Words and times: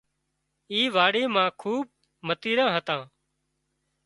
اي 0.71 0.79
واڙِي 0.95 1.23
مان 1.33 1.49
کوٻ 1.61 1.87
متيران 2.27 2.69
هتان 2.75 3.01